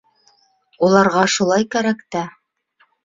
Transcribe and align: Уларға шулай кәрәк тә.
Уларға 0.87 1.25
шулай 1.35 1.67
кәрәк 1.77 2.03
тә. 2.17 2.25